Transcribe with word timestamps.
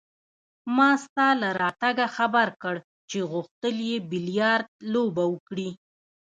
ما 0.75 0.89
ستا 1.03 1.27
له 1.41 1.49
راتګه 1.61 2.07
خبر 2.15 2.47
کړ 2.61 2.75
چې 3.09 3.17
غوښتل 3.31 3.75
يې 3.89 3.97
بیلیارډ 4.09 4.65
لوبه 4.93 5.23
وکړي. 5.33 5.69